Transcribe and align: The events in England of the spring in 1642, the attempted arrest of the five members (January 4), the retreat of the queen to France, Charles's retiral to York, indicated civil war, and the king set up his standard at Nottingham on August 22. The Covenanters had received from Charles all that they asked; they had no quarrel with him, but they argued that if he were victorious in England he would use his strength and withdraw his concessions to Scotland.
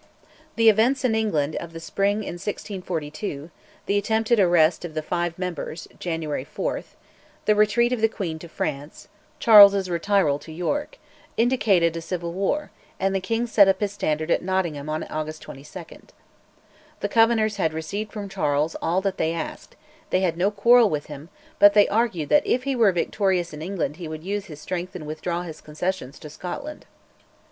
The 0.55 0.67
events 0.67 1.05
in 1.05 1.13
England 1.13 1.55
of 1.57 1.73
the 1.73 1.79
spring 1.79 2.23
in 2.23 2.33
1642, 2.41 3.51
the 3.85 3.99
attempted 3.99 4.39
arrest 4.39 4.83
of 4.83 4.95
the 4.95 5.03
five 5.03 5.37
members 5.37 5.87
(January 5.99 6.43
4), 6.43 6.83
the 7.45 7.53
retreat 7.53 7.93
of 7.93 8.01
the 8.01 8.07
queen 8.07 8.39
to 8.39 8.49
France, 8.49 9.09
Charles's 9.37 9.89
retiral 9.89 10.41
to 10.41 10.51
York, 10.51 10.97
indicated 11.37 12.03
civil 12.03 12.33
war, 12.33 12.71
and 12.99 13.13
the 13.13 13.19
king 13.19 13.45
set 13.45 13.67
up 13.67 13.79
his 13.79 13.93
standard 13.93 14.31
at 14.31 14.41
Nottingham 14.41 14.89
on 14.89 15.03
August 15.03 15.43
22. 15.43 15.85
The 17.01 17.07
Covenanters 17.07 17.57
had 17.57 17.71
received 17.71 18.11
from 18.11 18.27
Charles 18.27 18.73
all 18.81 19.01
that 19.01 19.17
they 19.17 19.33
asked; 19.35 19.75
they 20.09 20.21
had 20.21 20.35
no 20.35 20.49
quarrel 20.49 20.89
with 20.89 21.05
him, 21.05 21.29
but 21.59 21.75
they 21.75 21.87
argued 21.87 22.29
that 22.29 22.47
if 22.47 22.63
he 22.63 22.75
were 22.75 22.91
victorious 22.91 23.53
in 23.53 23.61
England 23.61 23.97
he 23.97 24.07
would 24.07 24.23
use 24.23 24.45
his 24.45 24.59
strength 24.59 24.95
and 24.95 25.05
withdraw 25.05 25.43
his 25.43 25.61
concessions 25.61 26.17
to 26.17 26.27
Scotland. 26.31 26.87